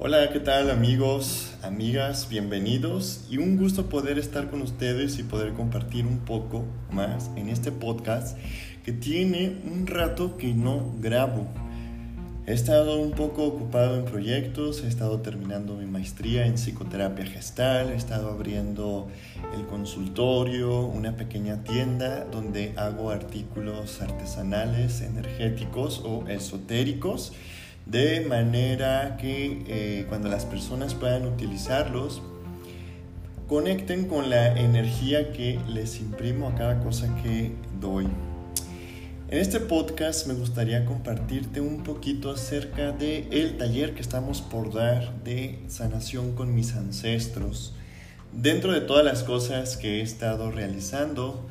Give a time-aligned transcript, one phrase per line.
[0.00, 2.28] Hola, ¿qué tal amigos, amigas?
[2.30, 7.48] Bienvenidos y un gusto poder estar con ustedes y poder compartir un poco más en
[7.48, 8.38] este podcast
[8.84, 11.48] que tiene un rato que no grabo.
[12.46, 17.90] He estado un poco ocupado en proyectos, he estado terminando mi maestría en psicoterapia gestal,
[17.90, 19.08] he estado abriendo
[19.58, 27.32] el consultorio, una pequeña tienda donde hago artículos artesanales, energéticos o esotéricos
[27.88, 32.22] de manera que eh, cuando las personas puedan utilizarlos,
[33.48, 38.06] conecten con la energía que les imprimo a cada cosa que doy.
[39.30, 44.72] En este podcast me gustaría compartirte un poquito acerca de el taller que estamos por
[44.72, 47.74] dar de sanación con mis ancestros.
[48.32, 51.46] Dentro de todas las cosas que he estado realizando,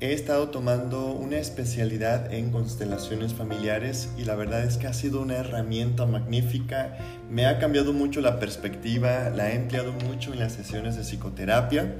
[0.00, 5.20] He estado tomando una especialidad en constelaciones familiares y la verdad es que ha sido
[5.20, 6.96] una herramienta magnífica.
[7.28, 11.96] Me ha cambiado mucho la perspectiva, la he empleado mucho en las sesiones de psicoterapia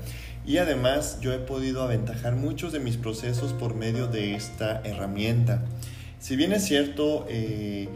[0.46, 5.64] y además yo he podido aventajar muchos de mis procesos por medio de esta herramienta.
[6.20, 7.88] Si bien es cierto, eh,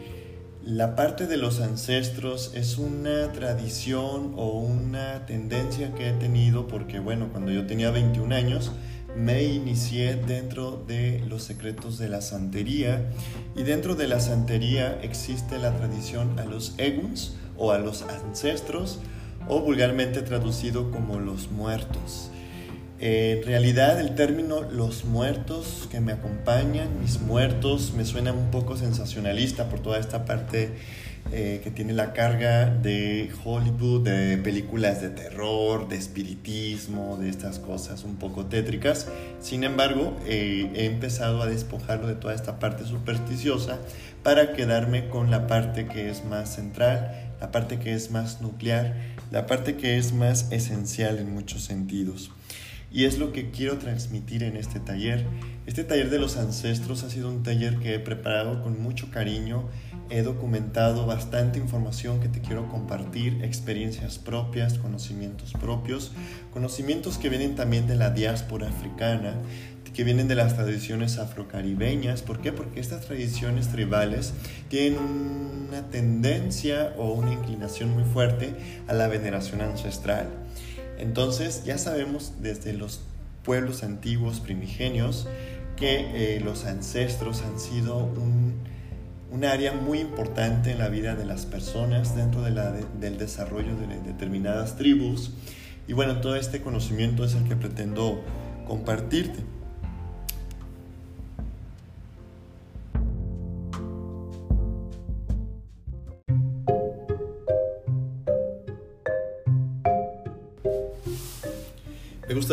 [0.65, 6.99] la parte de los ancestros es una tradición o una tendencia que he tenido porque
[6.99, 8.73] bueno, cuando yo tenía 21 años,
[9.15, 13.11] me inicié dentro de los secretos de la santería
[13.55, 18.99] y dentro de la santería existe la tradición a los eguns o a los ancestros
[19.47, 22.31] o vulgarmente traducido como los muertos.
[23.05, 28.77] En realidad el término los muertos que me acompañan, mis muertos, me suena un poco
[28.77, 30.69] sensacionalista por toda esta parte
[31.33, 37.59] eh, que tiene la carga de Hollywood, de películas de terror, de espiritismo, de estas
[37.59, 39.09] cosas un poco tétricas.
[39.41, 43.79] Sin embargo, eh, he empezado a despojarlo de toda esta parte supersticiosa
[44.23, 48.95] para quedarme con la parte que es más central, la parte que es más nuclear,
[49.29, 52.31] la parte que es más esencial en muchos sentidos.
[52.93, 55.25] Y es lo que quiero transmitir en este taller.
[55.65, 59.67] Este taller de los ancestros ha sido un taller que he preparado con mucho cariño
[60.09, 66.11] he documentado bastante información que te quiero compartir, experiencias propias, conocimientos propios,
[66.51, 69.33] conocimientos que vienen también de la diáspora africana,
[69.93, 72.21] que vienen de las tradiciones afrocaribeñas.
[72.21, 72.51] ¿Por qué?
[72.51, 74.33] Porque estas tradiciones tribales
[74.69, 78.53] tienen una tendencia o una inclinación muy fuerte
[78.87, 80.27] a la veneración ancestral.
[80.97, 83.01] Entonces ya sabemos desde los
[83.43, 85.27] pueblos antiguos primigenios
[85.75, 87.97] que eh, los ancestros han sido
[89.31, 93.75] un área muy importante en la vida de las personas dentro de la, del desarrollo
[93.75, 95.31] de determinadas tribus.
[95.87, 98.23] Y bueno, todo este conocimiento es el que pretendo
[98.67, 99.39] compartirte.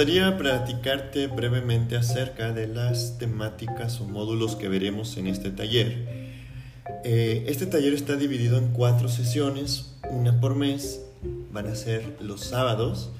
[0.00, 6.30] Gustaría platicarte brevemente acerca de las temáticas o módulos que veremos en este taller
[7.04, 11.02] eh, este taller está dividido en cuatro sesiones, una por mes,
[11.52, 13.10] van a ser los sábados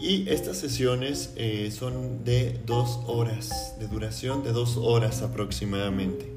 [0.00, 6.31] y estas sesiones eh, son de dos horas, de duración de dos horas aproximadamente.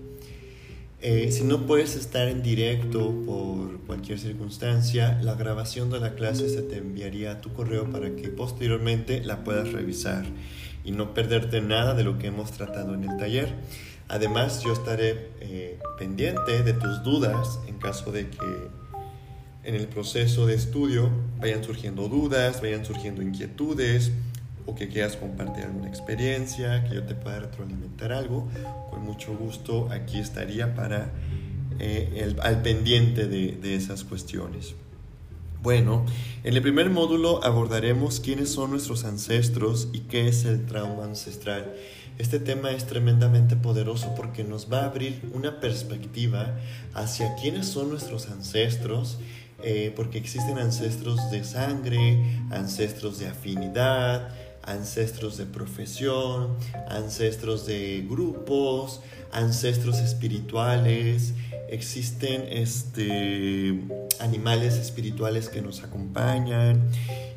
[1.07, 6.49] Eh, si no puedes estar en directo por cualquier circunstancia, la grabación de la clase
[6.49, 10.25] se te enviaría a tu correo para que posteriormente la puedas revisar
[10.83, 13.53] y no perderte nada de lo que hemos tratado en el taller.
[14.07, 18.69] Además, yo estaré eh, pendiente de tus dudas en caso de que
[19.63, 24.11] en el proceso de estudio vayan surgiendo dudas, vayan surgiendo inquietudes
[24.65, 28.47] o que quieras compartir alguna experiencia, que yo te pueda retroalimentar algo.
[28.89, 31.11] Con mucho gusto aquí estaría para
[31.79, 34.75] eh, al pendiente de, de esas cuestiones.
[35.61, 36.05] Bueno,
[36.43, 41.73] en el primer módulo abordaremos quiénes son nuestros ancestros y qué es el trauma ancestral.
[42.17, 46.55] Este tema es tremendamente poderoso porque nos va a abrir una perspectiva
[46.93, 49.17] hacia quiénes son nuestros ancestros,
[49.63, 54.29] eh, porque existen ancestros de sangre, ancestros de afinidad,
[54.65, 56.55] ancestros de profesión,
[56.89, 59.01] ancestros de grupos,
[59.31, 61.33] ancestros espirituales,
[61.69, 63.79] existen este,
[64.19, 66.89] animales espirituales que nos acompañan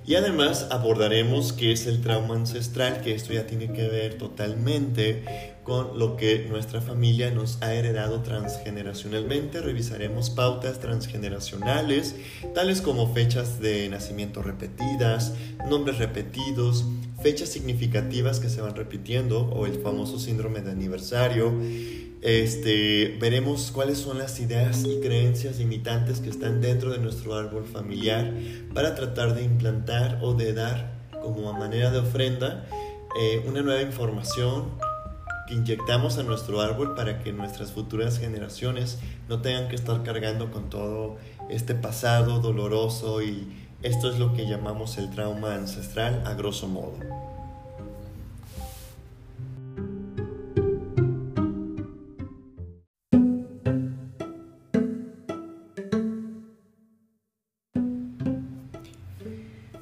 [0.08, 5.54] y además abordaremos qué es el trauma ancestral, que esto ya tiene que ver totalmente
[5.64, 9.60] con lo que nuestra familia nos ha heredado transgeneracionalmente.
[9.60, 12.16] Revisaremos pautas transgeneracionales,
[12.54, 15.34] tales como fechas de nacimiento repetidas,
[15.68, 16.86] nombres repetidos,
[17.22, 21.52] fechas significativas que se van repitiendo o el famoso síndrome de aniversario.
[22.20, 27.64] Este, veremos cuáles son las ideas y creencias limitantes que están dentro de nuestro árbol
[27.64, 28.32] familiar
[28.74, 32.66] para tratar de implantar o de dar como a manera de ofrenda
[33.20, 34.70] eh, una nueva información
[35.46, 38.98] que inyectamos a nuestro árbol para que nuestras futuras generaciones
[39.28, 41.16] no tengan que estar cargando con todo
[41.48, 46.94] este pasado doloroso y esto es lo que llamamos el trauma ancestral a grosso modo.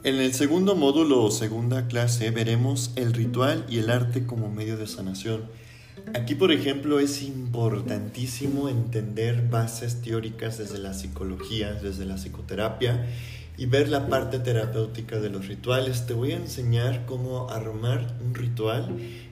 [0.04, 4.76] En el segundo módulo o segunda clase veremos el ritual y el arte como medio
[4.76, 5.46] de sanación.
[6.14, 13.04] Aquí, por ejemplo, es importantísimo entender bases teóricas desde la psicología, desde la psicoterapia
[13.56, 16.06] y ver la parte terapéutica de los rituales.
[16.06, 18.88] Te voy a enseñar cómo armar un ritual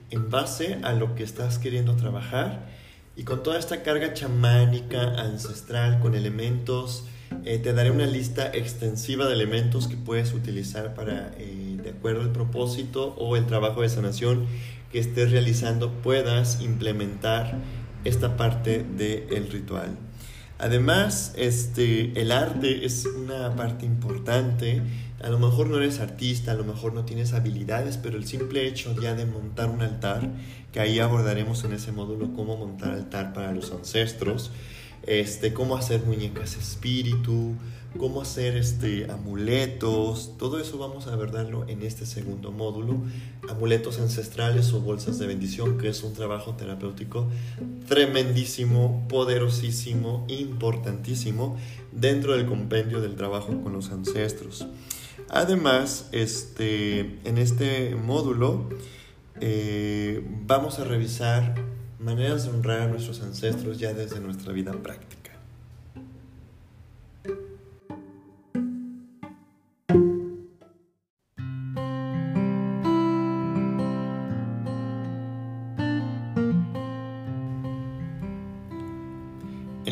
[0.09, 2.67] en base a lo que estás queriendo trabajar
[3.15, 7.05] y con toda esta carga chamánica, ancestral, con elementos
[7.43, 12.21] eh, te daré una lista extensiva de elementos que puedes utilizar para, eh, de acuerdo
[12.21, 14.45] al propósito o el trabajo de sanación
[14.91, 17.57] que estés realizando, puedas implementar
[18.03, 19.97] esta parte del ritual.
[20.57, 24.81] Además, este, el arte es una parte importante.
[25.21, 28.65] A lo mejor no eres artista, a lo mejor no tienes habilidades, pero el simple
[28.67, 30.29] hecho ya de montar un altar,
[30.71, 34.51] que ahí abordaremos en ese módulo cómo montar altar para los ancestros,
[35.05, 37.55] este, cómo hacer muñecas espíritu,
[37.97, 42.97] cómo hacer este, amuletos, todo eso vamos a verlo en este segundo módulo,
[43.49, 47.27] amuletos ancestrales o bolsas de bendición, que es un trabajo terapéutico
[47.87, 51.57] tremendísimo, poderosísimo, importantísimo
[51.91, 54.67] dentro del compendio del trabajo con los ancestros.
[55.29, 58.69] Además, este, en este módulo
[59.41, 61.55] eh, vamos a revisar
[61.99, 65.14] maneras de honrar a nuestros ancestros ya desde nuestra vida práctica.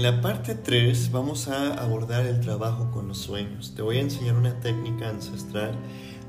[0.04, 3.72] En la parte 3 vamos a abordar el trabajo con los sueños.
[3.74, 5.72] Te voy a enseñar una técnica ancestral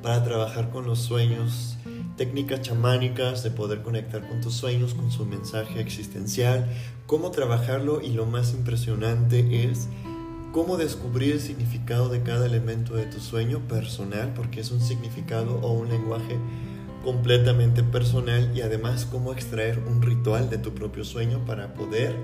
[0.00, 1.76] para trabajar con los sueños
[2.16, 6.70] técnicas chamánicas de poder conectar con tus sueños, con su mensaje existencial,
[7.08, 9.88] cómo trabajarlo y lo más impresionante es
[10.52, 15.58] cómo descubrir el significado de cada elemento de tu sueño personal, porque es un significado
[15.62, 16.38] o un lenguaje
[17.02, 22.14] completamente personal y además cómo extraer un ritual de tu propio sueño para poder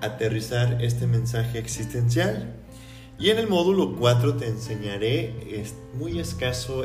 [0.00, 2.54] aterrizar este mensaje existencial.
[3.18, 6.84] Y en el módulo 4 te enseñaré, es muy escaso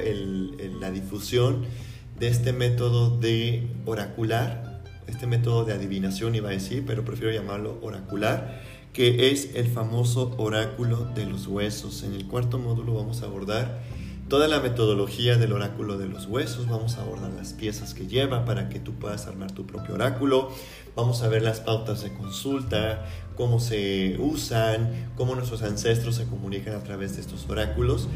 [0.79, 1.65] la difusión,
[2.19, 7.79] de este método de oracular, este método de adivinación iba a decir, pero prefiero llamarlo
[7.81, 8.61] oracular,
[8.93, 12.03] que es el famoso oráculo de los huesos.
[12.03, 13.81] En el cuarto módulo vamos a abordar
[14.27, 18.45] toda la metodología del oráculo de los huesos, vamos a abordar las piezas que lleva
[18.45, 20.51] para que tú puedas armar tu propio oráculo,
[20.95, 23.05] vamos a ver las pautas de consulta,
[23.35, 28.07] cómo se usan, cómo nuestros ancestros se comunican a través de estos oráculos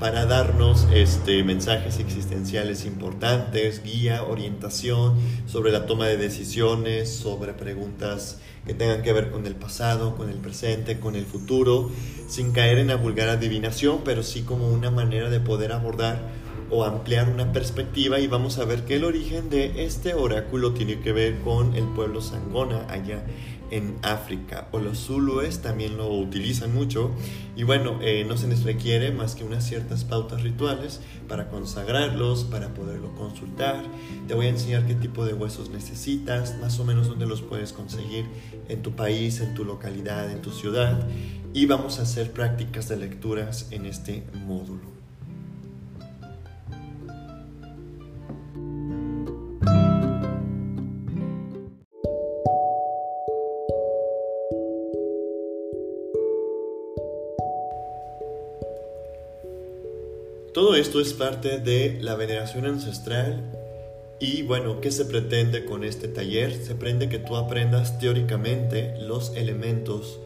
[0.00, 5.14] para darnos este, mensajes existenciales importantes, guía, orientación
[5.46, 10.28] sobre la toma de decisiones, sobre preguntas que tengan que ver con el pasado, con
[10.28, 11.90] el presente, con el futuro,
[12.28, 16.20] sin caer en la vulgar adivinación, pero sí como una manera de poder abordar
[16.70, 21.00] o ampliar una perspectiva y vamos a ver que el origen de este oráculo tiene
[21.00, 23.24] que ver con el pueblo Sangona allá
[23.70, 27.10] en África o los zulúes también lo utilizan mucho
[27.56, 32.44] y bueno, eh, no se les requiere más que unas ciertas pautas rituales para consagrarlos,
[32.44, 33.82] para poderlo consultar.
[34.28, 37.72] Te voy a enseñar qué tipo de huesos necesitas, más o menos dónde los puedes
[37.72, 38.26] conseguir
[38.68, 41.08] en tu país, en tu localidad, en tu ciudad
[41.52, 44.95] y vamos a hacer prácticas de lecturas en este módulo.
[60.56, 63.44] Todo esto es parte de la veneración ancestral
[64.18, 66.54] y bueno, ¿qué se pretende con este taller?
[66.54, 70.18] Se pretende que tú aprendas teóricamente los elementos,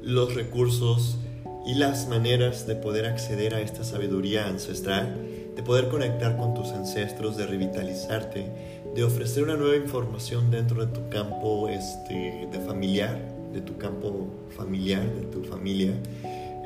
[0.00, 1.18] los recursos
[1.66, 5.18] y las maneras de poder acceder a esta sabiduría ancestral,
[5.54, 8.46] de poder conectar con tus ancestros, de revitalizarte,
[8.94, 13.20] de ofrecer una nueva información dentro de tu campo este, de familiar,
[13.52, 15.92] de tu campo familiar, de tu familia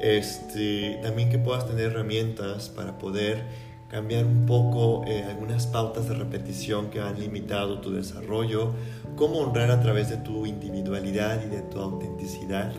[0.02, 3.42] este, también que puedas tener herramientas para poder
[3.88, 8.72] cambiar un poco eh, algunas pautas de repetición que han limitado tu desarrollo,
[9.16, 12.72] cómo honrar a través de tu individualidad y de tu autenticidad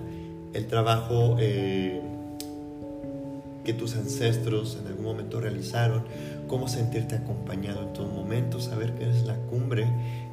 [0.54, 2.02] el trabajo eh,
[3.64, 6.04] que tus ancestros en algún momento realizaron,
[6.48, 9.88] cómo sentirte acompañado en todo momento, saber que eres la cumbre,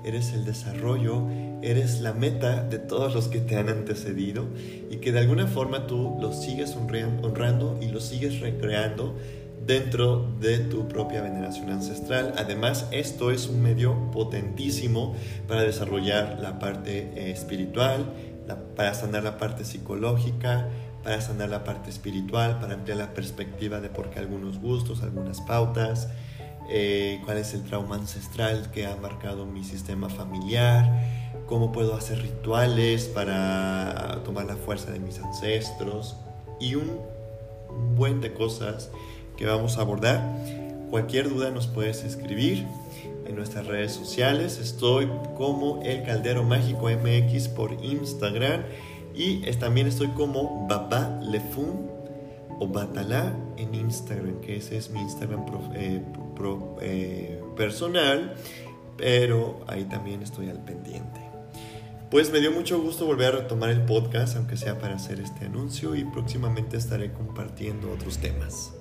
[0.04, 1.22] eres el desarrollo,
[1.62, 4.46] eres la meta de todos los que te han antecedido
[4.90, 9.16] y que de alguna forma tú los sigues honrando y los sigues recreando
[9.66, 12.34] dentro de tu propia veneración ancestral.
[12.38, 15.16] Además, esto es un medio potentísimo
[15.48, 18.06] para desarrollar la parte eh, espiritual,
[18.76, 20.68] para sanar la parte psicológica,
[21.06, 25.40] para sanar la parte espiritual, para ampliar la perspectiva de por qué algunos gustos, algunas
[25.40, 26.08] pautas,
[26.68, 30.90] eh, cuál es el trauma ancestral que ha marcado mi sistema familiar,
[31.46, 36.16] cómo puedo hacer rituales para tomar la fuerza de mis ancestros
[36.58, 36.98] y un
[37.94, 38.90] buen de cosas
[39.36, 40.20] que vamos a abordar.
[40.90, 42.66] Cualquier duda nos puedes escribir
[43.28, 44.58] en nuestras redes sociales.
[44.58, 48.64] Estoy como El Caldero Mágico MX por Instagram
[49.16, 51.90] y también estoy como Baba Lefun
[52.58, 55.44] o Batalá en Instagram, que ese es mi Instagram
[55.74, 56.02] eh,
[56.82, 58.34] eh, personal,
[58.96, 61.20] pero ahí también estoy al pendiente.
[62.10, 65.46] Pues me dio mucho gusto volver a retomar el podcast, aunque sea para hacer este
[65.46, 68.72] anuncio y próximamente estaré compartiendo otros temas.